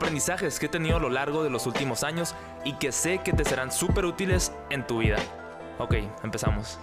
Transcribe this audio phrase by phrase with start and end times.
[0.00, 3.34] aprendizajes que he tenido a lo largo de los últimos años y que sé que
[3.34, 5.18] te serán súper útiles en tu vida.
[5.78, 6.78] Ok, empezamos.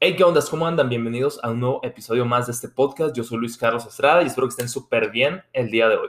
[0.00, 0.40] Hey, ¿qué onda?
[0.50, 0.88] ¿Cómo andan?
[0.88, 3.14] Bienvenidos a un nuevo episodio más de este podcast.
[3.14, 6.08] Yo soy Luis Carlos Estrada y espero que estén súper bien el día de hoy.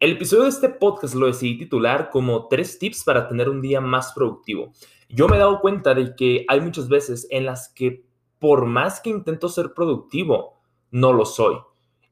[0.00, 3.80] El episodio de este podcast lo decidí titular como tres tips para tener un día
[3.80, 4.72] más productivo.
[5.08, 8.04] Yo me he dado cuenta de que hay muchas veces en las que
[8.40, 10.53] por más que intento ser productivo,
[10.94, 11.56] no lo soy.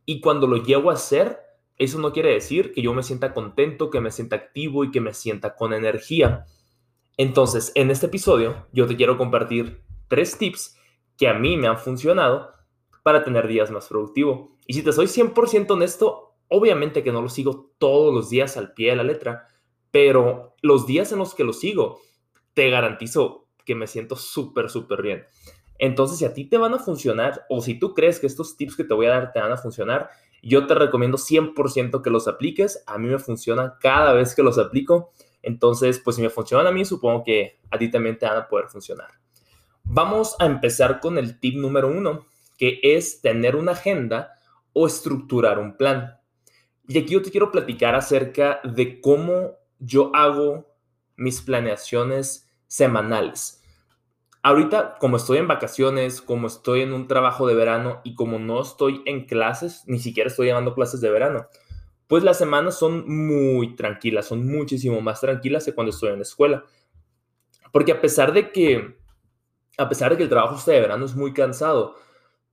[0.05, 1.39] Y cuando lo llego a hacer,
[1.79, 5.01] eso no quiere decir que yo me sienta contento, que me sienta activo y que
[5.01, 6.47] me sienta con energía.
[7.17, 10.77] Entonces, en este episodio, yo te quiero compartir tres tips
[11.17, 12.51] que a mí me han funcionado
[13.05, 14.51] para tener días más productivos.
[14.67, 18.75] Y si te soy 100% honesto, obviamente que no lo sigo todos los días al
[18.75, 19.47] pie de la letra,
[19.93, 22.01] pero los días en los que lo sigo,
[22.53, 25.25] te garantizo que me siento súper, súper bien.
[25.85, 28.77] Entonces, si a ti te van a funcionar o si tú crees que estos tips
[28.77, 32.29] que te voy a dar te van a funcionar, yo te recomiendo 100% que los
[32.29, 32.85] apliques.
[32.87, 35.13] A mí me funciona cada vez que los aplico.
[35.43, 38.47] Entonces, pues si me funcionan a mí, supongo que a ti también te van a
[38.47, 39.09] poder funcionar.
[39.83, 44.35] Vamos a empezar con el tip número uno, que es tener una agenda
[44.73, 46.17] o estructurar un plan.
[46.87, 50.77] Y aquí yo te quiero platicar acerca de cómo yo hago
[51.17, 53.62] mis planeaciones semanales.
[54.43, 58.61] Ahorita, como estoy en vacaciones, como estoy en un trabajo de verano y como no
[58.61, 61.47] estoy en clases, ni siquiera estoy llevando clases de verano,
[62.09, 66.23] pues las semanas son muy tranquilas, son muchísimo más tranquilas que cuando estoy en la
[66.23, 66.65] escuela.
[67.71, 69.01] Porque a pesar de que
[69.79, 71.97] a pesar de que el trabajo este de verano es muy cansado,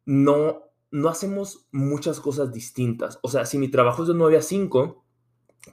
[0.05, 3.19] no, no hacemos muchas cosas distintas.
[3.21, 5.05] O sea, si mi trabajo es de 9 a 5,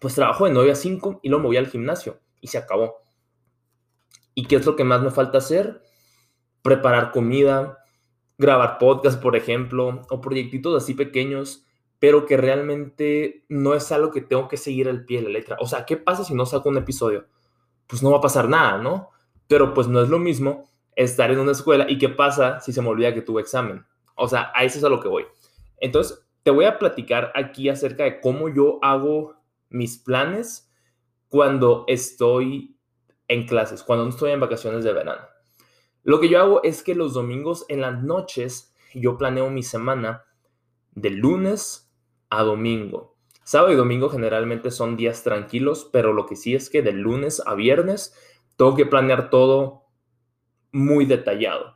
[0.01, 2.97] pues trabajo de 9 a 5 y luego me voy al gimnasio y se acabó.
[4.35, 5.83] ¿Y qué es lo que más me falta hacer?
[6.67, 7.79] Preparar comida,
[8.39, 11.65] grabar podcast, por ejemplo, o proyectitos así pequeños,
[11.99, 15.57] pero que realmente no es algo que tengo que seguir al pie de la letra.
[15.61, 17.27] O sea, ¿qué pasa si no saco un episodio?
[17.87, 19.11] Pues no va a pasar nada, ¿no?
[19.47, 22.83] Pero pues no es lo mismo estar en una escuela y qué pasa si se
[22.83, 23.85] me olvida que tuve examen.
[24.17, 25.25] O sea, a eso es a lo que voy.
[25.79, 29.37] Entonces, te voy a platicar aquí acerca de cómo yo hago
[29.69, 30.71] mis planes
[31.29, 32.77] cuando estoy
[33.29, 35.23] en clases, cuando no estoy en vacaciones de verano.
[36.07, 40.25] Lo que yo hago es que los domingos en las noches yo planeo mi semana
[40.95, 41.93] de lunes
[42.31, 43.17] a domingo.
[43.43, 47.43] Sábado y domingo generalmente son días tranquilos, pero lo que sí es que de lunes
[47.45, 48.15] a viernes
[48.55, 49.87] tengo que planear todo
[50.71, 51.75] muy detallado,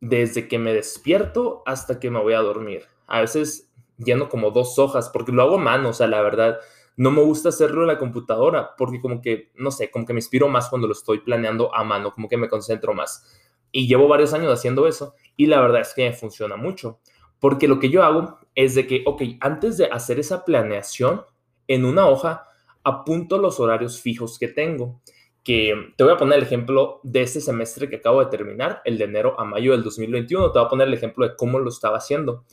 [0.00, 2.84] desde que me despierto hasta que me voy a dormir.
[3.06, 6.60] A veces lleno como dos hojas, porque lo hago a mano, o sea, la verdad,
[6.96, 10.20] no me gusta hacerlo en la computadora, porque como que, no sé, como que me
[10.20, 13.42] inspiro más cuando lo estoy planeando a mano, como que me concentro más.
[13.76, 16.98] Y llevo varios años haciendo eso, y la verdad es que me funciona mucho,
[17.38, 21.26] porque lo que yo hago es de que, ok, antes de hacer esa planeación,
[21.68, 22.46] en una hoja
[22.82, 25.02] apunto los horarios fijos que tengo
[25.44, 28.96] que te voy a poner el ejemplo de este semestre que acabo de terminar, el
[28.96, 31.68] de enero a mayo del 2021, te voy a poner el ejemplo de cómo lo
[31.68, 32.44] estaba haciendo.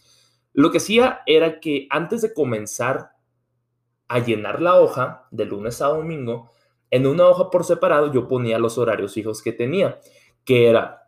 [0.51, 3.11] Lo que hacía era que antes de comenzar
[4.09, 6.51] a llenar la hoja de lunes a domingo,
[6.91, 10.01] en una hoja por separado yo ponía los horarios fijos que tenía,
[10.43, 11.02] que era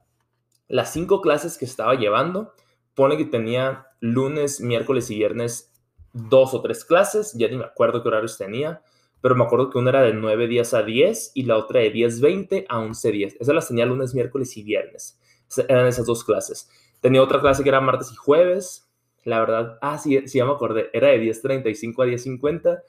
[0.67, 2.53] las cinco clases que estaba llevando,
[2.93, 5.71] pone que tenía lunes, miércoles y viernes
[6.13, 8.81] dos o tres clases, ya ni me acuerdo qué horarios tenía,
[9.21, 11.89] pero me acuerdo que una era de 9 días a 10 y la otra de
[11.89, 13.37] 10, 20 a 11, 10.
[13.39, 15.19] Esas las tenía lunes, miércoles y viernes.
[15.67, 16.69] Eran esas dos clases.
[17.01, 18.87] Tenía otra clase que era martes y jueves.
[19.23, 20.91] La verdad, ah, sí, sí, ya me acordé.
[20.93, 22.83] Era de 10.35 a 10.50.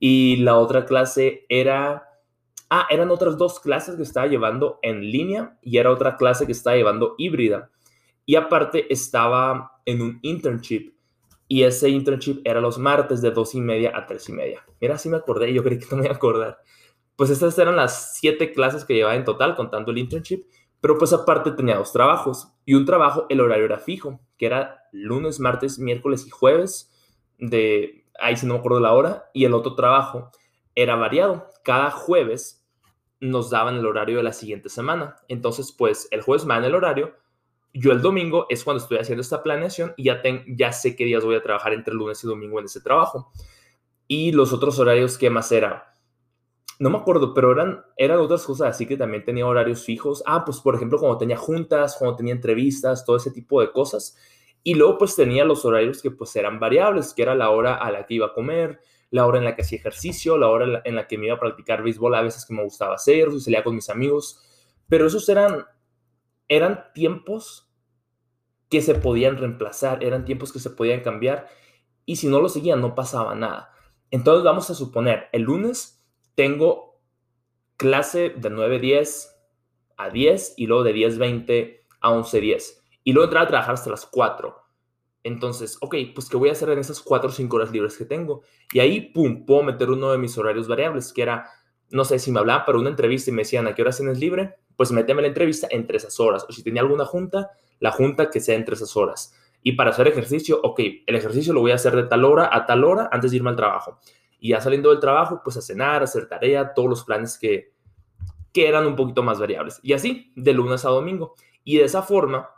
[0.00, 2.08] Y la otra clase era,
[2.70, 6.52] ah, eran otras dos clases que estaba llevando en línea y era otra clase que
[6.52, 7.70] estaba llevando híbrida.
[8.24, 10.96] Y aparte estaba en un internship
[11.48, 14.64] y ese internship era los martes de dos y media a tres y media.
[14.80, 16.58] Mira, sí me acordé, yo creí que no me iba a acordar.
[17.14, 20.44] Pues estas eran las siete clases que llevaba en total, contando el internship,
[20.80, 22.52] pero pues aparte tenía dos trabajos.
[22.64, 26.92] Y un trabajo, el horario era fijo, que era lunes, martes, miércoles y jueves,
[27.38, 30.30] de ahí si no me acuerdo la hora, y el otro trabajo
[30.74, 31.48] era variado.
[31.62, 32.55] Cada jueves
[33.20, 35.16] nos daban el horario de la siguiente semana.
[35.28, 37.14] Entonces, pues el jueves me dan el horario,
[37.78, 41.24] yo el domingo es cuando estoy haciendo esta planeación y ya, ya sé qué días
[41.24, 43.30] voy a trabajar entre lunes y domingo en ese trabajo.
[44.08, 45.94] Y los otros horarios, ¿qué más era?
[46.78, 50.22] No me acuerdo, pero eran, eran otras cosas, así que también tenía horarios fijos.
[50.26, 54.16] Ah, pues por ejemplo, cuando tenía juntas, cuando tenía entrevistas, todo ese tipo de cosas.
[54.62, 57.90] Y luego pues tenía los horarios que pues eran variables, que era la hora a
[57.90, 58.80] la que iba a comer,
[59.10, 61.40] la hora en la que hacía ejercicio, la hora en la que me iba a
[61.40, 64.42] practicar béisbol a veces que me gustaba hacer, si salía con mis amigos.
[64.88, 65.64] Pero esos eran,
[66.48, 67.72] eran tiempos
[68.68, 71.48] que se podían reemplazar, eran tiempos que se podían cambiar
[72.04, 73.70] y si no lo seguían no pasaba nada.
[74.10, 76.04] Entonces vamos a suponer, el lunes
[76.34, 77.00] tengo
[77.76, 79.28] clase de 9.10
[79.96, 84.06] a 10 y luego de 10.20 a 11.10 y luego entrar a trabajar hasta las
[84.06, 84.65] 4.
[85.26, 88.04] Entonces, ok, pues ¿qué voy a hacer en esas 4 o 5 horas libres que
[88.04, 88.42] tengo?
[88.72, 91.50] Y ahí, pum, puedo meter uno de mis horarios variables, que era,
[91.90, 94.20] no sé, si me hablaban para una entrevista y me decían, ¿a qué hora tienes
[94.20, 94.54] libre?
[94.76, 96.46] Pues méteme la entrevista entre esas horas.
[96.48, 97.50] O si tenía alguna junta,
[97.80, 99.34] la junta que sea entre esas horas.
[99.64, 102.64] Y para hacer ejercicio, ok, el ejercicio lo voy a hacer de tal hora a
[102.64, 103.98] tal hora antes de irme al trabajo.
[104.38, 107.72] Y ya saliendo del trabajo, pues a cenar, a hacer tarea, todos los planes que,
[108.52, 109.80] que eran un poquito más variables.
[109.82, 111.34] Y así, de lunes a domingo.
[111.64, 112.48] Y de esa forma,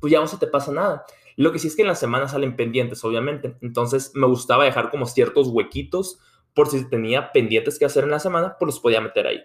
[0.00, 1.04] pues ya no se te pasa nada.
[1.40, 3.56] Lo que sí es que en la semana salen pendientes, obviamente.
[3.62, 6.20] Entonces me gustaba dejar como ciertos huequitos
[6.52, 9.40] por si tenía pendientes que hacer en la semana, pues los podía meter ahí.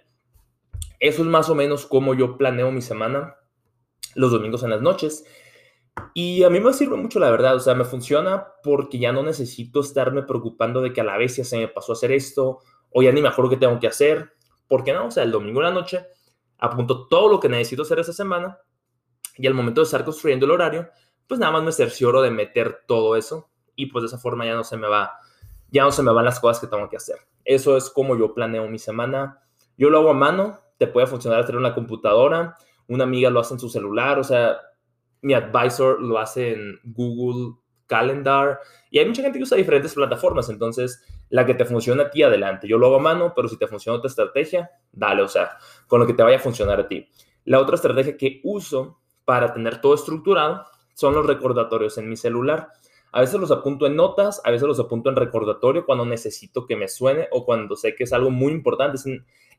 [1.00, 3.38] Eso es más o menos como yo planeo mi semana
[4.14, 5.24] los domingos en las noches.
[6.14, 9.24] Y a mí me sirve mucho, la verdad, o sea, me funciona porque ya no
[9.24, 12.60] necesito estarme preocupando de que a la vez ya se me pasó hacer esto
[12.92, 14.34] o ya ni me acuerdo qué tengo que hacer.
[14.68, 15.08] porque no?
[15.08, 16.06] O sea, el domingo en la noche
[16.58, 18.60] apunto todo lo que necesito hacer esa semana
[19.38, 20.90] y al momento de estar construyendo el horario,
[21.28, 24.56] pues nada más me cercioro de meter todo eso y pues de esa forma ya
[24.56, 25.20] no se me va,
[25.70, 27.18] ya no se me van las cosas que tengo que hacer.
[27.44, 29.42] Eso es como yo planeo mi semana.
[29.78, 32.58] Yo lo hago a mano, te puede funcionar hacer una computadora,
[32.88, 34.58] una amiga lo hace en su celular, o sea,
[35.22, 37.56] mi advisor lo hace en Google
[37.88, 42.10] Calendar y hay mucha gente que usa diferentes plataformas, entonces la que te funciona a
[42.10, 42.68] ti, adelante.
[42.68, 45.58] Yo lo hago a mano, pero si te funciona otra estrategia, dale, o sea,
[45.88, 47.08] con lo que te vaya a funcionar a ti.
[47.44, 50.66] La otra estrategia que uso para tener todo estructurado
[50.96, 52.70] son los recordatorios en mi celular.
[53.12, 56.76] A veces los apunto en notas, a veces los apunto en recordatorio cuando necesito que
[56.76, 58.98] me suene o cuando sé que es algo muy importante,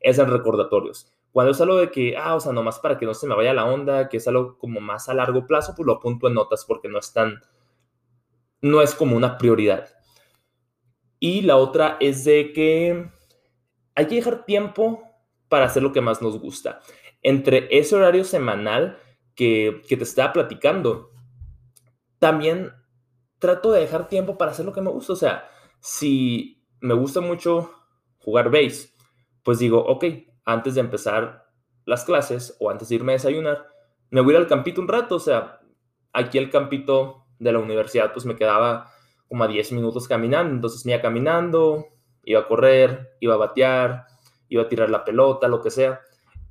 [0.01, 1.13] es en, recordatorios.
[1.31, 3.55] Cuando es algo de que, ah, o sea, nomás para que no se me vaya
[3.55, 6.65] la onda, que es algo como más a largo plazo, pues lo apunto en notas
[6.67, 7.41] porque no es tan,
[8.63, 9.89] no es como una prioridad.
[11.21, 13.11] Y la otra es de que
[13.95, 15.03] hay que dejar tiempo
[15.49, 16.81] para hacer lo que más nos gusta.
[17.23, 18.99] Entre ese horario semanal
[19.35, 21.16] que, que te estaba platicando,
[22.27, 22.73] también
[23.39, 25.13] trato de dejar tiempo para hacer lo que me gusta.
[25.13, 27.71] O sea, si me gusta mucho
[28.19, 28.91] jugar base,
[29.45, 30.07] pues digo, ok,
[30.45, 31.47] antes de empezar
[31.85, 33.69] las clases o antes de irme a desayunar,
[34.11, 35.15] me voy al campito un rato.
[35.15, 35.61] O sea,
[36.13, 38.91] aquí el campito de la universidad, pues me quedaba
[39.29, 40.53] como a 10 minutos caminando.
[40.53, 41.87] Entonces me iba caminando,
[42.25, 44.07] iba a correr, iba a batear,
[44.49, 46.01] iba a tirar la pelota, lo que sea.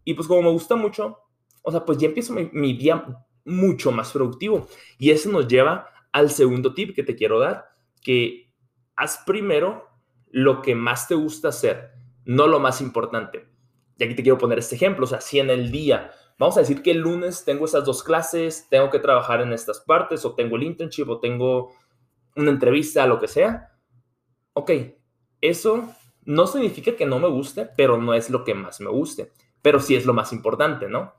[0.06, 1.20] Y pues como me gusta mucho,
[1.64, 3.04] o sea, pues ya empiezo mi, mi día
[3.46, 4.68] mucho más productivo.
[4.98, 7.70] Y eso nos lleva al segundo tip que te quiero dar,
[8.02, 8.52] que
[8.96, 9.88] haz primero
[10.30, 11.92] lo que más te gusta hacer,
[12.26, 13.48] no lo más importante.
[13.98, 16.62] Y aquí te quiero poner este ejemplo, o sea, si en el día, vamos a
[16.62, 20.36] decir que el lunes tengo esas dos clases, tengo que trabajar en estas partes, o
[20.36, 21.74] tengo el internship, o tengo
[22.36, 23.72] una entrevista, lo que sea.
[24.54, 24.72] Ok,
[25.40, 25.94] eso
[26.26, 29.32] no significa que no me guste, pero no es lo que más me guste,
[29.62, 31.14] pero sí es lo más importante, ¿no?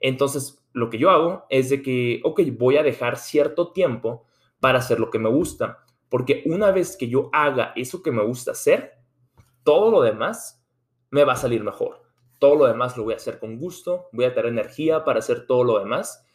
[0.00, 4.24] Entonces, lo que yo hago es de que, ok, voy a dejar cierto tiempo
[4.58, 8.24] para hacer lo que me gusta, porque una vez que yo haga eso que me
[8.24, 8.94] gusta hacer,
[9.62, 10.66] todo lo demás
[11.10, 12.02] me va a salir mejor.
[12.38, 15.46] Todo lo demás lo voy a hacer con gusto, voy a tener energía para hacer
[15.46, 16.26] todo lo demás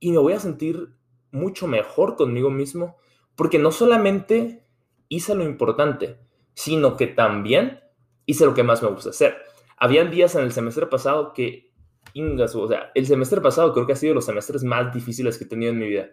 [0.00, 0.94] y me voy a sentir
[1.30, 2.96] mucho mejor conmigo mismo,
[3.36, 4.66] porque no solamente
[5.08, 6.18] hice lo importante,
[6.54, 7.80] sino que también
[8.26, 9.36] hice lo que más me gusta hacer.
[9.76, 11.69] Habían días en el semestre pasado que
[12.14, 15.48] o sea, el semestre pasado creo que ha sido los semestres más difíciles que he
[15.48, 16.10] tenido en mi vida.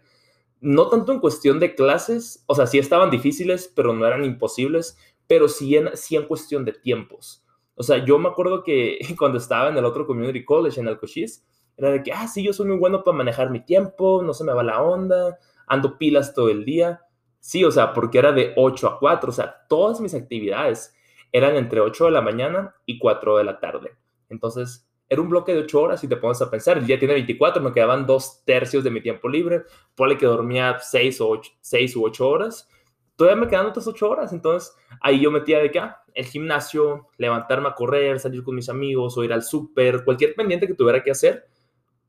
[0.60, 4.98] No tanto en cuestión de clases, o sea, sí estaban difíciles, pero no eran imposibles,
[5.28, 7.44] pero sí en, sí en cuestión de tiempos.
[7.76, 10.98] O sea, yo me acuerdo que cuando estaba en el otro community college, en el
[10.98, 11.44] Cochise,
[11.78, 14.44] era de que, ah, sí, yo soy muy bueno para manejar mi tiempo, no se
[14.44, 15.38] me va la onda,
[15.68, 17.02] ando pilas todo el día.
[17.40, 20.96] Sí, o sea, porque era de 8 a 4, o sea, todas mis actividades
[21.32, 23.92] eran entre 8 de la mañana y 4 de la tarde.
[24.30, 27.14] Entonces, era un bloque de ocho horas y te pones a pensar, el día tiene
[27.14, 29.64] 24, me quedaban dos tercios de mi tiempo libre,
[29.96, 32.70] ponle que dormía seis, o ocho, seis u ocho horas,
[33.16, 37.08] todavía me quedan otras ocho horas, entonces ahí yo metía de que ah, el gimnasio,
[37.18, 41.02] levantarme a correr, salir con mis amigos o ir al súper, cualquier pendiente que tuviera
[41.04, 41.48] que hacer,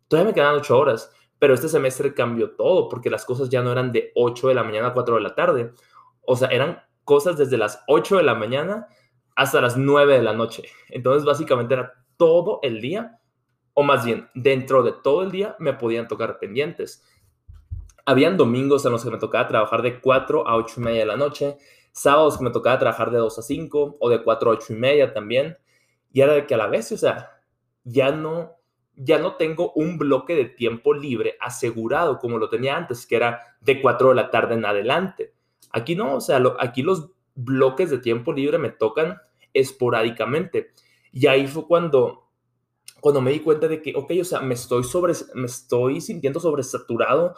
[0.08, 3.70] todavía me quedan ocho horas, pero este semestre cambió todo porque las cosas ya no
[3.70, 5.72] eran de 8 de la mañana a 4 de la tarde.
[6.22, 8.88] O sea, eran cosas desde las 8 de la mañana
[9.36, 10.64] hasta las 9 de la noche.
[10.88, 13.18] Entonces, básicamente era todo el día,
[13.72, 17.02] o más bien, dentro de todo el día me podían tocar pendientes.
[18.04, 21.06] Habían domingos en los que me tocaba trabajar de 4 a 8 y media de
[21.06, 21.56] la noche,
[21.92, 24.76] sábados que me tocaba trabajar de 2 a 5 o de 4 a 8 y
[24.76, 25.56] media también.
[26.12, 27.40] Y era de que a la vez, o sea,
[27.84, 28.56] ya no,
[28.96, 33.56] ya no tengo un bloque de tiempo libre asegurado como lo tenía antes, que era
[33.60, 35.34] de 4 de la tarde en adelante.
[35.70, 39.20] Aquí no, o sea, aquí los bloques de tiempo libre me tocan
[39.52, 40.72] esporádicamente.
[41.18, 42.30] Y ahí fue cuando,
[43.00, 44.84] cuando me di cuenta de que, ok, o sea, me estoy,
[45.34, 47.34] me estoy sintiendo sobresaturado,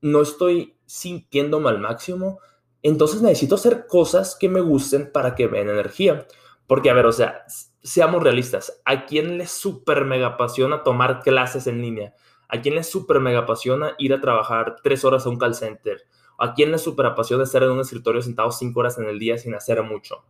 [0.00, 2.38] no estoy sintiéndome al máximo,
[2.82, 6.24] entonces necesito hacer cosas que me gusten para que me energía.
[6.68, 7.42] Porque, a ver, o sea,
[7.82, 12.14] seamos realistas, ¿a quién le súper mega apasiona tomar clases en línea?
[12.48, 16.00] ¿A quién le súper mega apasiona ir a trabajar tres horas a un call center?
[16.38, 19.36] ¿A quién le súper apasiona estar en un escritorio sentado cinco horas en el día
[19.36, 20.24] sin hacer mucho?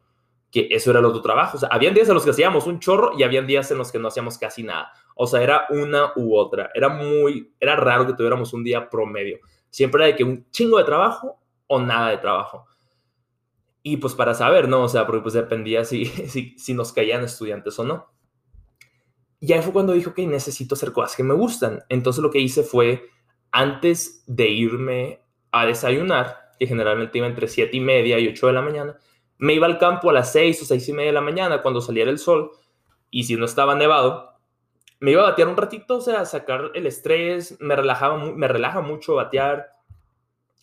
[0.51, 1.57] Que eso era el otro trabajo.
[1.57, 3.93] O sea, habían días en los que hacíamos un chorro y habían días en los
[3.93, 4.93] que no hacíamos casi nada.
[5.15, 6.71] O sea, era una u otra.
[6.75, 9.39] Era muy, era raro que tuviéramos un día promedio.
[9.71, 12.67] Siempre era de que un chingo de trabajo o nada de trabajo.
[13.83, 14.83] Y pues para saber, ¿no?
[14.83, 18.11] O sea, porque pues dependía si, si, si nos caían estudiantes o no.
[19.41, 21.83] Y ahí fue cuando dijo que necesito hacer cosas que me gustan.
[21.89, 23.09] Entonces lo que hice fue,
[23.51, 28.53] antes de irme a desayunar, que generalmente iba entre 7 y media y 8 de
[28.53, 28.99] la mañana,
[29.41, 31.81] me iba al campo a las 6 o 6 y media de la mañana cuando
[31.81, 32.53] saliera el sol.
[33.11, 34.35] Y si no estaba nevado,
[35.01, 38.83] me iba a batear un ratito, o sea, sacar el estrés, me relajaba, me relaja
[38.83, 39.73] mucho batear,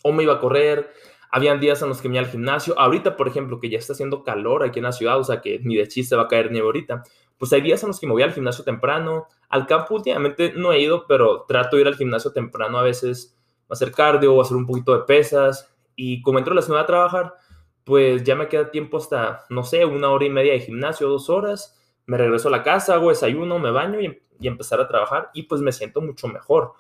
[0.04, 0.92] o me iba a correr,
[1.32, 2.80] habían días en los que me iba al gimnasio.
[2.80, 5.60] Ahorita, por ejemplo, que ya está haciendo calor aquí en la ciudad, o sea que
[5.64, 7.04] ni de chiste va a caer nieve ahorita,
[7.38, 9.28] pues hay días en los que me voy al gimnasio temprano.
[9.50, 13.36] Al campo últimamente no he ido, pero trato de ir al gimnasio temprano a veces
[13.70, 15.72] a hacer cardio o hacer un poquito de pesas.
[15.96, 17.34] Y como entro a las 9 a trabajar,
[17.88, 21.30] pues ya me queda tiempo hasta, no sé, una hora y media de gimnasio, dos
[21.30, 21.80] horas.
[22.06, 25.44] Me regreso a la casa, hago desayuno, me baño y, y empezar a trabajar y
[25.44, 26.74] pues me siento mucho mejor.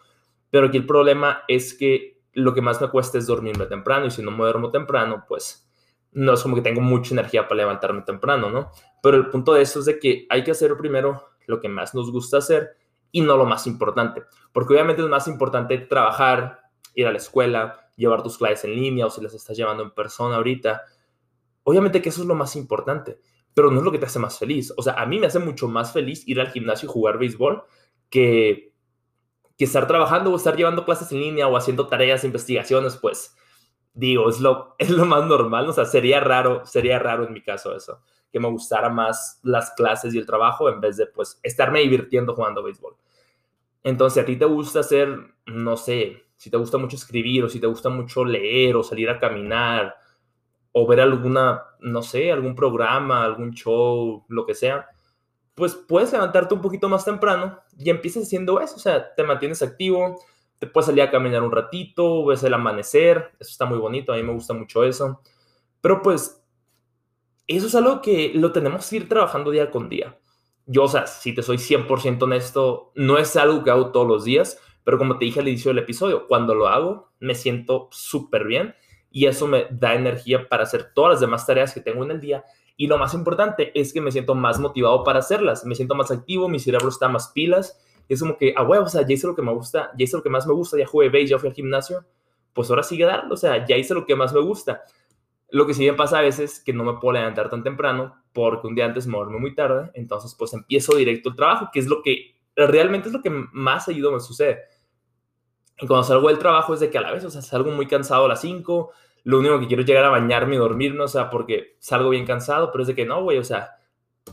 [0.49, 4.11] Pero aquí el problema es que lo que más me cuesta es dormirme temprano y
[4.11, 5.65] si no me duermo temprano, pues
[6.11, 8.71] no es como que tengo mucha energía para levantarme temprano, ¿no?
[9.01, 11.95] Pero el punto de eso es de que hay que hacer primero lo que más
[11.95, 12.75] nos gusta hacer
[13.13, 16.59] y no lo más importante, porque obviamente es más importante trabajar,
[16.95, 19.91] ir a la escuela, llevar tus clases en línea o si las estás llevando en
[19.91, 20.83] persona ahorita.
[21.67, 23.19] Obviamente que eso es lo más importante,
[23.53, 24.73] pero no es lo que te hace más feliz.
[24.77, 27.63] O sea, a mí me hace mucho más feliz ir al gimnasio y jugar béisbol
[28.09, 28.67] que
[29.57, 33.35] que estar trabajando o estar llevando clases en línea o haciendo tareas, investigaciones, pues
[33.93, 37.41] digo, es lo, es lo más normal, o sea, sería raro, sería raro en mi
[37.41, 41.39] caso eso, que me gustara más las clases y el trabajo en vez de, pues,
[41.43, 42.95] estarme divirtiendo jugando béisbol.
[43.83, 47.59] Entonces, a ti te gusta hacer, no sé, si te gusta mucho escribir o si
[47.59, 49.95] te gusta mucho leer o salir a caminar
[50.79, 54.87] o ver alguna, no sé, algún programa, algún show, lo que sea,
[55.55, 59.63] pues puedes levantarte un poquito más temprano y empiezas haciendo eso, o sea, te mantienes
[59.63, 60.21] activo,
[60.59, 64.17] te puedes salir a caminar un ratito, ves el amanecer, eso está muy bonito, a
[64.17, 65.19] mí me gusta mucho eso,
[65.81, 66.45] pero pues
[67.47, 70.19] eso es algo que lo tenemos que ir trabajando día con día.
[70.67, 74.25] Yo, o sea, si te soy 100% honesto, no es algo que hago todos los
[74.25, 78.45] días, pero como te dije al inicio del episodio, cuando lo hago, me siento súper
[78.45, 78.75] bien
[79.11, 82.21] y eso me da energía para hacer todas las demás tareas que tengo en el
[82.21, 82.43] día
[82.79, 86.11] y lo más importante es que me siento más motivado para hacerlas, me siento más
[86.11, 87.81] activo, mi cerebro está más pilas.
[88.07, 90.15] Es como que, ah, huevo, o sea, ya hice lo que me gusta, ya hice
[90.15, 92.05] lo que más me gusta, ya jugué base, ya fui al gimnasio,
[92.53, 94.83] pues ahora sigue dando, o sea, ya hice lo que más me gusta.
[95.49, 98.67] Lo que sí me pasa a veces que no me puedo levantar tan temprano porque
[98.67, 101.87] un día antes me dormí muy tarde, entonces pues empiezo directo el trabajo, que es
[101.87, 104.59] lo que realmente es lo que más seguido me sucede.
[105.79, 107.87] Y cuando salgo del trabajo es de que a la vez, o sea, salgo muy
[107.87, 108.91] cansado a las 5,
[109.23, 112.25] lo único que quiero es llegar a bañarme y dormirme, o sea, porque salgo bien
[112.25, 113.77] cansado, pero es de que no, güey, o sea,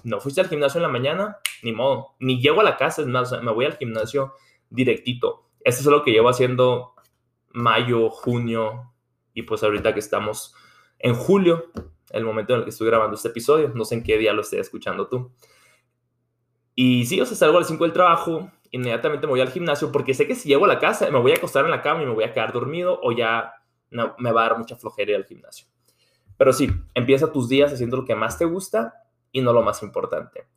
[0.02, 3.08] no fuiste al gimnasio en la mañana, ni modo, ni llego a la casa, es
[3.08, 4.34] más, me voy al gimnasio
[4.70, 5.48] directito.
[5.60, 6.94] Esto es lo que llevo haciendo
[7.52, 8.92] mayo, junio,
[9.34, 10.54] y pues ahorita que estamos
[10.98, 11.70] en julio,
[12.10, 14.42] el momento en el que estoy grabando este episodio, no sé en qué día lo
[14.42, 15.32] estés escuchando tú.
[16.74, 19.92] Y sí, o sea, salgo a las 5 del trabajo, inmediatamente me voy al gimnasio,
[19.92, 22.02] porque sé que si llego a la casa me voy a acostar en la cama
[22.02, 23.54] y me voy a quedar dormido o ya
[23.90, 25.68] no, me va a dar mucha flojera ir al gimnasio.
[26.36, 28.94] Pero sí, empieza tus días haciendo lo que más te gusta
[29.30, 30.48] y no lo más importante.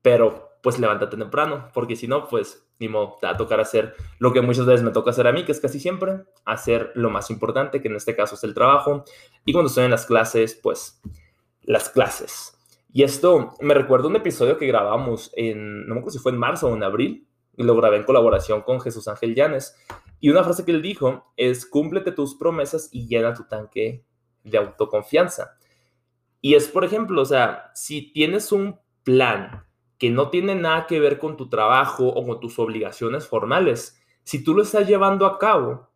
[0.00, 3.94] Pero pues levántate temprano, porque si no, pues ni modo, te va a tocar hacer
[4.18, 7.10] lo que muchas veces me toca hacer a mí, que es casi siempre hacer lo
[7.10, 9.04] más importante, que en este caso es el trabajo.
[9.44, 11.02] Y cuando estoy en las clases, pues
[11.60, 12.56] las clases.
[12.90, 16.38] Y esto me recuerda un episodio que grabamos en, no me acuerdo si fue en
[16.38, 19.76] marzo o en abril, y lo grabé en colaboración con Jesús Ángel Llanes.
[20.20, 24.04] Y una frase que él dijo es, cúmplete tus promesas y llena tu tanque
[24.44, 25.56] de autoconfianza.
[26.40, 29.66] Y es, por ejemplo, o sea, si tienes un plan
[29.98, 34.42] que no tiene nada que ver con tu trabajo o con tus obligaciones formales, si
[34.42, 35.90] tú lo estás llevando a cabo,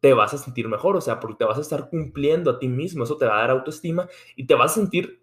[0.00, 2.68] te vas a sentir mejor, o sea, porque te vas a estar cumpliendo a ti
[2.68, 5.17] mismo, eso te va a dar autoestima y te vas a sentir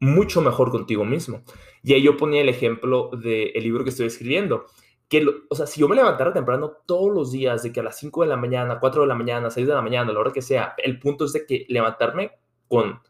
[0.00, 1.42] mucho mejor contigo mismo.
[1.82, 4.66] Y ahí yo ponía el ejemplo del libro que estoy escribiendo,
[5.08, 7.98] que, o sea, si yo me levantara temprano todos los días, de que a las
[7.98, 10.32] 5 de la mañana, 4 de la mañana, 6 de la mañana, a la hora
[10.32, 12.32] que sea, el punto es de que levantarme
[12.68, 13.00] con,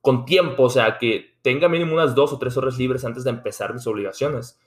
[0.00, 3.30] con tiempo, o sea, que tenga mínimo unas 2 o 3 horas libres antes de
[3.30, 4.58] empezar mis obligaciones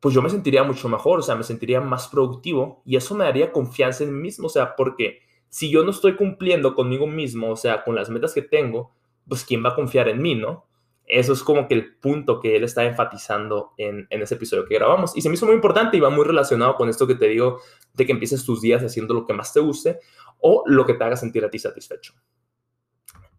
[0.00, 3.24] pues yo me sentiría mucho mejor, o sea, me sentiría más productivo y eso me
[3.24, 7.50] daría confianza en mí mismo, o sea, porque si yo no estoy cumpliendo conmigo mismo,
[7.50, 8.92] o sea, con las metas que tengo,
[9.30, 10.66] pues ¿quién va a confiar en mí, no?
[11.06, 14.74] Eso es como que el punto que él está enfatizando en, en ese episodio que
[14.74, 15.16] grabamos.
[15.16, 17.60] Y se me hizo muy importante y va muy relacionado con esto que te digo
[17.94, 19.98] de que empieces tus días haciendo lo que más te guste
[20.38, 22.12] o lo que te haga sentir a ti satisfecho.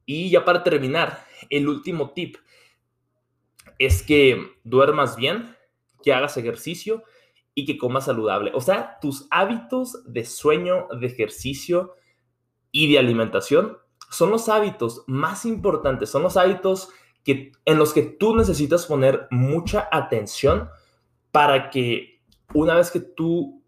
[0.06, 2.38] Y ya para terminar, el último tip
[3.80, 5.56] es que duermas bien,
[6.04, 7.04] que hagas ejercicio
[7.54, 8.52] y que comas saludable.
[8.54, 11.96] O sea, tus hábitos de sueño, de ejercicio
[12.72, 13.78] y de alimentación
[14.12, 16.90] son los hábitos más importantes, son los hábitos
[17.24, 20.70] que, en los que tú necesitas poner mucha atención
[21.32, 22.22] para que
[22.54, 23.64] una vez que tú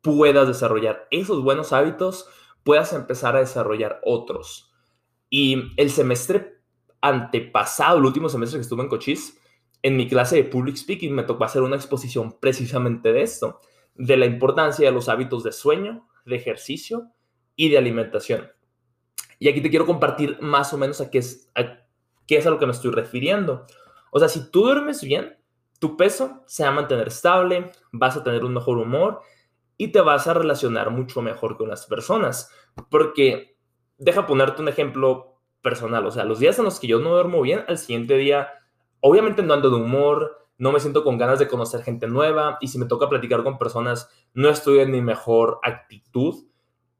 [0.00, 2.28] puedas desarrollar esos buenos hábitos,
[2.62, 4.72] puedas empezar a desarrollar otros.
[5.28, 6.60] Y el semestre
[7.00, 9.34] antepasado, el último semestre que estuve en Cochise,
[9.82, 13.58] en mi clase de public speaking me tocó hacer una exposición precisamente de esto,
[13.96, 17.10] de la importancia de los hábitos de sueño, de ejercicio
[17.56, 18.48] y de alimentación.
[19.42, 21.80] Y aquí te quiero compartir más o menos a qué es a,
[22.28, 23.66] qué es a lo que me estoy refiriendo.
[24.12, 25.36] O sea, si tú duermes bien,
[25.80, 29.20] tu peso se va a mantener estable, vas a tener un mejor humor
[29.76, 32.52] y te vas a relacionar mucho mejor con las personas.
[32.88, 33.56] Porque,
[33.98, 37.42] deja ponerte un ejemplo personal, o sea, los días en los que yo no duermo
[37.42, 38.48] bien, al siguiente día
[39.00, 42.68] obviamente no ando de humor, no me siento con ganas de conocer gente nueva y
[42.68, 46.46] si me toca platicar con personas, no estoy en mi mejor actitud,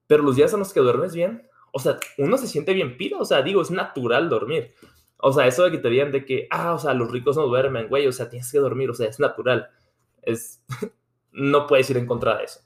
[0.09, 3.19] pero los días en los que duermes bien, o sea, uno se siente bien pido,
[3.19, 4.75] o sea, digo, es natural dormir.
[5.17, 7.47] O sea, eso de que te digan de que, ah, o sea, los ricos no
[7.47, 9.71] duermen, güey, o sea, tienes que dormir, o sea, es natural.
[10.23, 10.63] Es,
[11.33, 12.61] no puedes ir en contra de eso.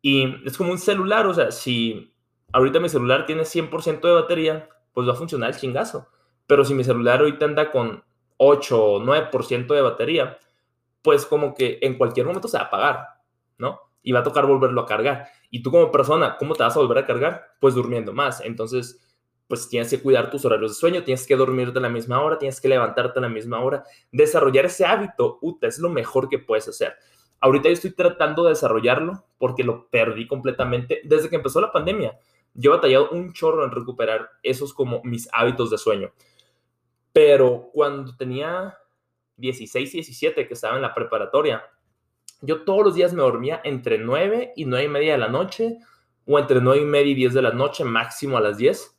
[0.00, 2.14] Y es como un celular, o sea, si
[2.52, 6.08] ahorita mi celular tiene 100% de batería, pues va a funcionar el chingazo.
[6.46, 8.04] Pero si mi celular ahorita anda con
[8.36, 10.38] 8 o 9% de batería,
[11.02, 13.06] pues como que en cualquier momento se va a apagar,
[13.58, 13.80] ¿no?
[14.02, 15.28] Y va a tocar volverlo a cargar.
[15.50, 17.54] Y tú como persona, ¿cómo te vas a volver a cargar?
[17.60, 18.40] Pues durmiendo más.
[18.40, 19.00] Entonces,
[19.50, 22.38] pues tienes que cuidar tus horarios de sueño, tienes que dormirte a la misma hora,
[22.38, 23.82] tienes que levantarte a la misma hora.
[24.12, 26.94] Desarrollar ese hábito, uta, es lo mejor que puedes hacer.
[27.40, 32.16] Ahorita yo estoy tratando de desarrollarlo porque lo perdí completamente desde que empezó la pandemia.
[32.54, 36.12] Yo he batallado un chorro en recuperar esos como mis hábitos de sueño.
[37.12, 38.78] Pero cuando tenía
[39.36, 41.64] 16, 17, que estaba en la preparatoria,
[42.42, 45.78] yo todos los días me dormía entre 9 y 9 y media de la noche,
[46.26, 48.98] o entre 9 y media y 10 de la noche, máximo a las 10.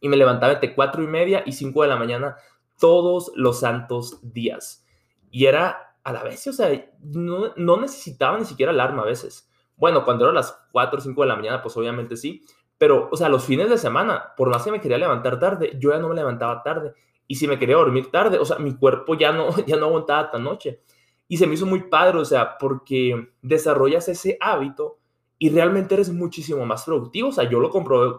[0.00, 2.36] Y me levantaba entre 4 y media y 5 de la mañana
[2.78, 4.84] todos los santos días.
[5.30, 6.68] Y era a la vez, o sea,
[7.00, 9.50] no, no necesitaba ni siquiera alarma a veces.
[9.76, 12.44] Bueno, cuando eran las 4 o 5 de la mañana, pues obviamente sí.
[12.78, 15.90] Pero, o sea, los fines de semana, por más que me quería levantar tarde, yo
[15.90, 16.92] ya no me levantaba tarde.
[17.26, 20.30] Y si me quería dormir tarde, o sea, mi cuerpo ya no, ya no aguantaba
[20.30, 20.82] tan noche.
[21.28, 24.98] Y se me hizo muy padre, o sea, porque desarrollas ese hábito
[25.38, 27.28] y realmente eres muchísimo más productivo.
[27.28, 28.14] O sea, yo lo comprobé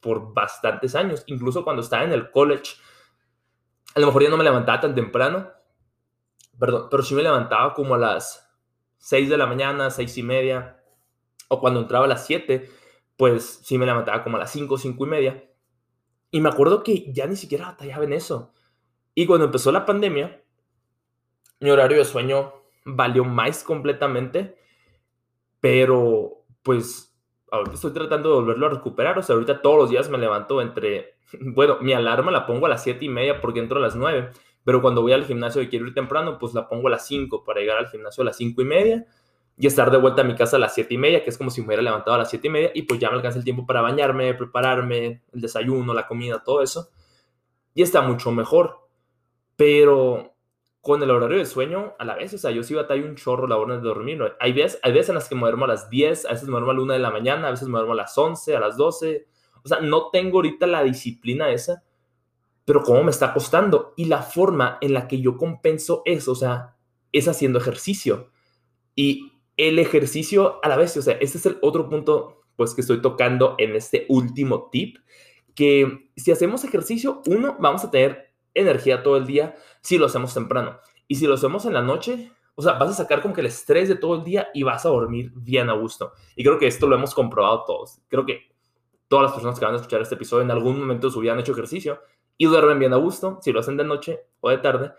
[0.00, 2.74] por bastantes años, incluso cuando estaba en el college.
[3.94, 5.50] A lo mejor ya no me levantaba tan temprano,
[6.58, 8.50] perdón, pero sí me levantaba como a las
[8.98, 10.82] 6 de la mañana, seis y media,
[11.48, 12.68] o cuando entraba a las 7,
[13.16, 15.44] pues sí me levantaba como a las 5, cinco y media.
[16.30, 18.54] Y me acuerdo que ya ni siquiera batallaba en eso.
[19.14, 20.41] Y cuando empezó la pandemia,
[21.62, 22.52] mi horario de sueño
[22.84, 24.56] valió más completamente,
[25.60, 27.16] pero pues
[27.50, 29.18] ahorita estoy tratando de volverlo a recuperar.
[29.18, 32.68] O sea, ahorita todos los días me levanto entre, bueno, mi alarma la pongo a
[32.68, 34.30] las siete y media porque entro a las 9,
[34.64, 37.44] pero cuando voy al gimnasio y quiero ir temprano, pues la pongo a las 5
[37.44, 39.06] para llegar al gimnasio a las cinco y media
[39.56, 41.50] y estar de vuelta a mi casa a las siete y media, que es como
[41.50, 43.44] si me hubiera levantado a las siete y media, y pues ya me alcanza el
[43.44, 46.88] tiempo para bañarme, prepararme, el desayuno, la comida, todo eso.
[47.74, 48.80] Y está mucho mejor.
[49.56, 50.31] Pero
[50.82, 53.46] con el horario de sueño, a la vez, o sea, yo sí batallo un chorro
[53.46, 54.20] la hora de dormir.
[54.40, 56.52] Hay, veces, hay veces en las que me duermo a las 10, a veces me
[56.52, 58.60] duermo a la 1 de la mañana, a veces me duermo a las 11, a
[58.60, 59.26] las 12.
[59.62, 61.84] O sea, no tengo ahorita la disciplina esa,
[62.64, 63.94] pero cómo me está costando.
[63.96, 66.74] Y la forma en la que yo compenso eso, o sea,
[67.12, 68.32] es haciendo ejercicio.
[68.96, 72.80] Y el ejercicio a la vez, o sea, este es el otro punto pues que
[72.80, 74.98] estoy tocando en este último tip,
[75.54, 80.34] que si hacemos ejercicio, uno, vamos a tener energía todo el día si lo hacemos
[80.34, 80.78] temprano.
[81.08, 83.46] Y si lo hacemos en la noche, o sea, vas a sacar como que el
[83.46, 86.12] estrés de todo el día y vas a dormir bien a gusto.
[86.36, 88.00] Y creo que esto lo hemos comprobado todos.
[88.08, 88.52] Creo que
[89.08, 91.52] todas las personas que van a escuchar este episodio en algún momento de su hecho
[91.52, 92.00] ejercicio
[92.36, 94.92] y duermen bien a gusto, si lo hacen de noche o de tarde.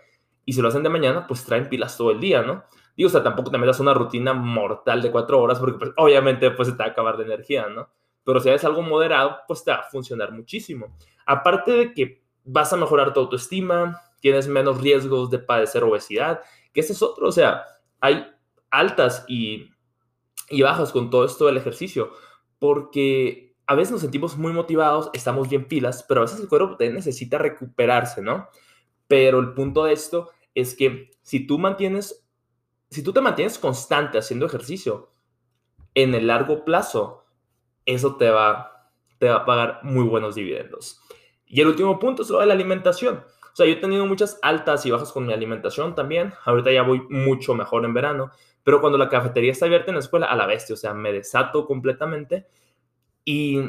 [0.44, 2.64] Y si lo hacen de mañana, pues traen pilas todo el día, ¿no?
[2.96, 6.50] Digo, o sea, tampoco te metas una rutina mortal de cuatro horas porque pues, obviamente
[6.50, 7.88] pues se te va a acabar de energía, ¿no?
[8.24, 10.96] Pero si haces algo moderado, pues te va a funcionar muchísimo.
[11.26, 16.40] Aparte de que vas a mejorar tu autoestima, tienes menos riesgos de padecer obesidad,
[16.72, 17.64] que ese es otro, o sea,
[18.00, 18.26] hay
[18.70, 19.70] altas y,
[20.50, 22.10] y bajas con todo esto del ejercicio,
[22.58, 26.76] porque a veces nos sentimos muy motivados, estamos bien pilas, pero a veces el cuerpo
[26.80, 28.48] necesita recuperarse, ¿no?
[29.08, 32.24] Pero el punto de esto es que si tú mantienes
[32.94, 35.10] si tú te mantienes constante haciendo ejercicio,
[35.94, 37.24] en el largo plazo,
[37.86, 41.00] eso te va, te va a pagar muy buenos dividendos.
[41.46, 43.24] Y el último punto es lo de la alimentación.
[43.52, 46.34] O sea, yo he tenido muchas altas y bajas con mi alimentación también.
[46.44, 48.30] Ahorita ya voy mucho mejor en verano.
[48.62, 51.12] Pero cuando la cafetería está abierta en la escuela, a la bestia, o sea, me
[51.12, 52.46] desato completamente.
[53.24, 53.60] Y,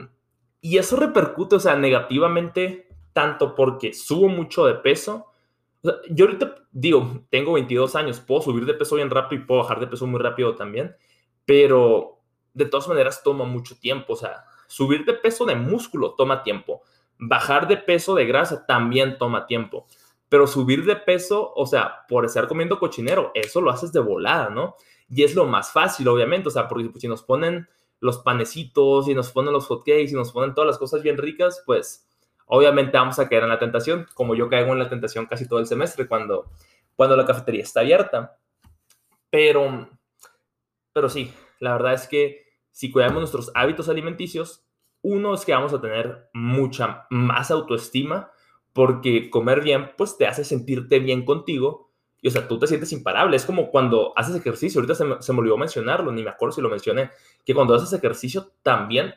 [0.62, 5.28] y eso repercute, o sea, negativamente, tanto porque subo mucho de peso,
[6.10, 9.80] yo ahorita digo, tengo 22 años, puedo subir de peso bien rápido y puedo bajar
[9.80, 10.96] de peso muy rápido también,
[11.46, 12.22] pero
[12.54, 14.14] de todas maneras toma mucho tiempo.
[14.14, 16.82] O sea, subir de peso de músculo toma tiempo.
[17.18, 19.86] Bajar de peso de grasa también toma tiempo.
[20.30, 24.50] Pero subir de peso, o sea, por estar comiendo cochinero, eso lo haces de volada,
[24.50, 24.76] ¿no?
[25.08, 26.48] Y es lo más fácil, obviamente.
[26.50, 27.68] O sea, porque si nos ponen
[28.00, 31.64] los panecitos y nos ponen los hotcakes y nos ponen todas las cosas bien ricas,
[31.66, 32.08] pues
[32.46, 35.60] obviamente vamos a caer en la tentación, como yo caigo en la tentación casi todo
[35.60, 36.52] el semestre cuando,
[36.96, 38.38] cuando la cafetería está abierta.
[39.30, 39.90] Pero,
[40.94, 44.65] pero sí, la verdad es que si cuidamos nuestros hábitos alimenticios,
[45.06, 48.32] uno es que vamos a tener mucha más autoestima
[48.74, 51.92] porque comer bien pues te hace sentirte bien contigo
[52.22, 53.38] y o sea, tú te sientes imparable.
[53.38, 56.54] Es como cuando haces ejercicio, ahorita se me, se me olvidó mencionarlo, ni me acuerdo
[56.54, 57.12] si lo mencioné,
[57.46, 59.14] que cuando haces ejercicio también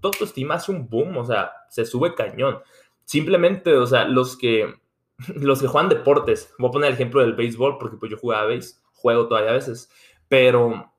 [0.00, 2.60] tu autoestima hace un boom, o sea, se sube cañón.
[3.04, 4.72] Simplemente, o sea, los que,
[5.34, 8.46] los que juegan deportes, voy a poner el ejemplo del béisbol, porque pues yo jugaba
[8.46, 9.90] béisbol, juego todavía a veces,
[10.28, 10.92] pero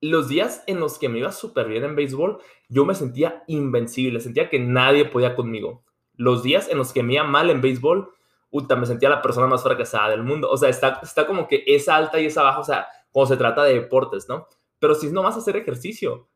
[0.00, 4.20] los días en los que me iba súper bien en béisbol, yo me sentía invencible,
[4.20, 5.84] sentía que nadie podía conmigo.
[6.14, 8.10] Los días en los que me iba mal en béisbol,
[8.50, 10.48] puta, me sentía la persona más fracasada del mundo.
[10.50, 13.64] O sea, está, como que esa alta y esa baja, o sea, cuando se trata
[13.64, 14.46] de deportes, ¿no?
[14.78, 16.28] Pero si no vas a hacer ejercicio,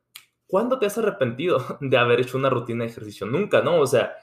[0.46, 3.26] ¿cuándo te has arrepentido de haber hecho una rutina de ejercicio?
[3.26, 3.80] Nunca, ¿no?
[3.80, 4.14] O sea,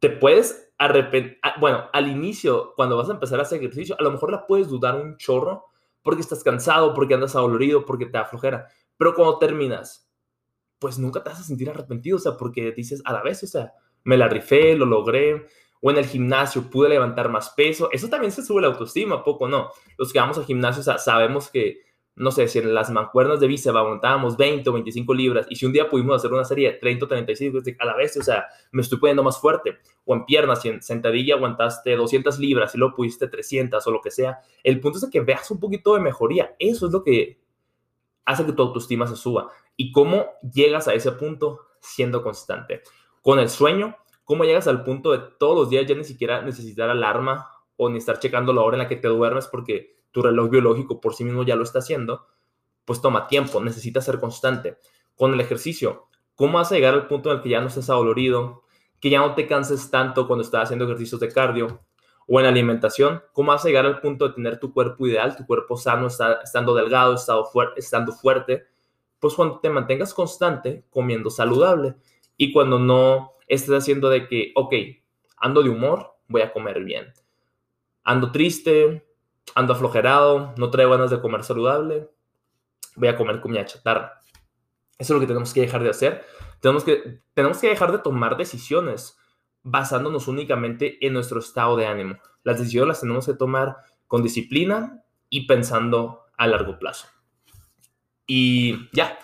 [0.00, 4.02] te puedes arrepentir, ah, bueno, al inicio, cuando vas a empezar a hacer ejercicio, a
[4.02, 5.66] lo mejor la puedes dudar un chorro
[6.02, 10.10] porque estás cansado, porque andas adolorido, porque te da flojera, pero cuando terminas,
[10.78, 13.46] pues nunca te vas a sentir arrepentido, o sea, porque dices a la vez, o
[13.46, 13.72] sea,
[14.04, 15.46] me la rifé, lo logré,
[15.80, 19.48] o en el gimnasio pude levantar más peso, eso también se sube la autoestima, poco
[19.48, 19.70] no.
[19.96, 21.80] Los que vamos al gimnasio, o sea, sabemos que
[22.20, 25.64] no sé, si en las mancuernas de bíceps aguantábamos 20 o 25 libras y si
[25.64, 28.44] un día pudimos hacer una serie de 30 o 35 a la vez, o sea,
[28.72, 29.78] me estoy poniendo más fuerte.
[30.04, 34.02] O en piernas, si en sentadilla aguantaste 200 libras y luego pudiste 300 o lo
[34.02, 34.38] que sea.
[34.62, 36.54] El punto es que veas un poquito de mejoría.
[36.58, 37.40] Eso es lo que
[38.26, 39.48] hace que tu autoestima se suba.
[39.74, 41.60] ¿Y cómo llegas a ese punto?
[41.80, 42.82] Siendo constante.
[43.22, 46.90] Con el sueño, ¿cómo llegas al punto de todos los días ya ni siquiera necesitar
[46.90, 50.50] alarma o ni estar checando la hora en la que te duermes porque tu reloj
[50.50, 52.26] biológico por sí mismo ya lo está haciendo,
[52.84, 54.78] pues toma tiempo, necesitas ser constante.
[55.14, 57.90] Con el ejercicio, ¿cómo vas a llegar al punto en el que ya no estés
[57.90, 58.64] adolorido,
[59.00, 61.84] que ya no te canses tanto cuando estás haciendo ejercicios de cardio?
[62.26, 65.46] O en alimentación, ¿cómo vas a llegar al punto de tener tu cuerpo ideal, tu
[65.46, 67.14] cuerpo sano, estando delgado,
[67.76, 68.64] estando fuerte?
[69.18, 71.96] Pues cuando te mantengas constante comiendo saludable
[72.36, 74.74] y cuando no estés haciendo de que, ok,
[75.36, 77.12] ando de humor, voy a comer bien.
[78.04, 79.04] Ando triste,
[79.54, 82.10] ando aflojerado, no traigo ganas de comer saludable,
[82.96, 84.20] voy a comer comida chatarra.
[84.98, 86.24] Eso es lo que tenemos que dejar de hacer.
[86.60, 89.16] Tenemos que, tenemos que dejar de tomar decisiones
[89.62, 92.18] basándonos únicamente en nuestro estado de ánimo.
[92.42, 93.76] Las decisiones las tenemos que tomar
[94.06, 97.08] con disciplina y pensando a largo plazo.
[98.26, 99.18] Y ya,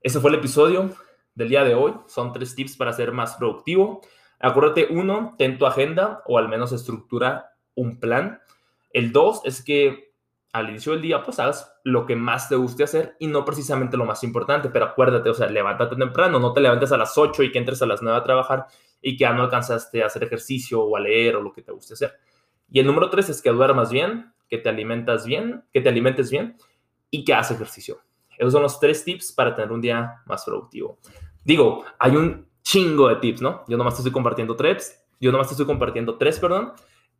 [0.00, 0.90] ese fue el episodio
[1.34, 1.94] del día de hoy.
[2.06, 4.00] Son tres tips para ser más productivo.
[4.38, 8.40] Acuérdate, uno, ten tu agenda o al menos estructura un plan.
[8.96, 10.14] El dos es que
[10.54, 13.98] al inicio del día, pues hagas lo que más te guste hacer y no precisamente
[13.98, 17.42] lo más importante, pero acuérdate, o sea, levántate temprano, no te levantes a las 8
[17.42, 18.66] y que entres a las 9 a trabajar
[19.02, 21.72] y que ya no alcanzaste a hacer ejercicio o a leer o lo que te
[21.72, 22.14] guste hacer.
[22.70, 26.30] Y el número tres es que duermas bien, que te alimentas bien, que te alimentes
[26.30, 26.56] bien
[27.10, 27.98] y que hace ejercicio.
[28.38, 31.00] Esos son los tres tips para tener un día más productivo.
[31.44, 33.62] Digo, hay un chingo de tips, ¿no?
[33.68, 36.72] Yo nomás te estoy compartiendo tres, yo nomás te estoy compartiendo tres, perdón,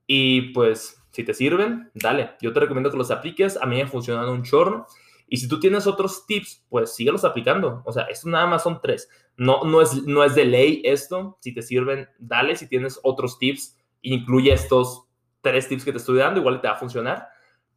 [0.07, 2.33] y pues si te sirven, dale.
[2.43, 4.87] Yo te recomiendo que los apliques, a mí me funcionan un chorro.
[5.27, 7.83] Y si tú tienes otros tips, pues síguelos aplicando.
[7.87, 9.09] O sea, esto nada más son tres.
[9.39, 11.39] No, no, es, no es de ley esto.
[11.41, 12.55] Si te sirven, dale.
[12.55, 15.09] Si tienes otros tips, incluye estos
[15.41, 17.29] tres tips que te estoy dando, igual te va a funcionar.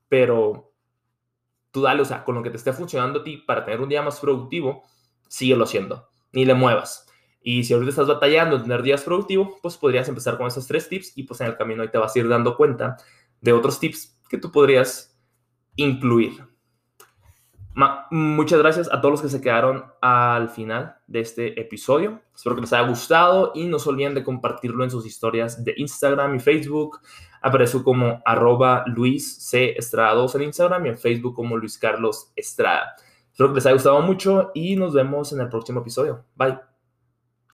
[0.09, 0.73] Pero
[1.71, 3.87] tú dale, o sea, con lo que te esté funcionando a ti para tener un
[3.87, 4.83] día más productivo,
[5.29, 6.09] síguelo haciendo.
[6.33, 7.07] Ni le muevas.
[7.41, 10.89] Y si ahorita estás batallando en tener días productivos, pues podrías empezar con esos tres
[10.89, 12.97] tips y pues en el camino ahí te vas a ir dando cuenta
[13.41, 15.17] de otros tips que tú podrías
[15.75, 16.45] incluir.
[18.11, 22.21] muchas gracias a todos los que se quedaron al final de este episodio.
[22.35, 25.73] Espero que les haya gustado y no se olviden de compartirlo en sus historias de
[25.77, 26.99] Instagram y Facebook.
[27.41, 29.75] Aparezco como arroba Luis C.
[29.77, 32.95] Estrada 2 en Instagram y en Facebook como Luis Carlos Estrada.
[33.31, 36.25] Espero que les haya gustado mucho y nos vemos en el próximo episodio.
[36.35, 36.68] Bye.